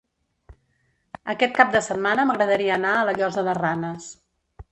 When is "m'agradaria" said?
2.29-2.73